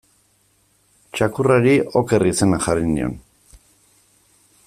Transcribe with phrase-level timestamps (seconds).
[1.17, 3.15] Txakurrari Oker izena jarri nion.